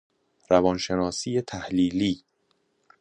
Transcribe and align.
روان 0.49 0.77
شناسی 0.77 1.41
تحلیلی 1.41 2.23